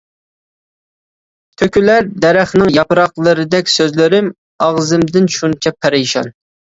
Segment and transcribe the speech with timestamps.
[1.61, 4.31] تۆكۈلەر دەرەخنىڭ ياپراقلىرىدەك سۆزلىرىم
[4.69, 6.33] ئاغزىمدىن شۇنچە پەرىشان.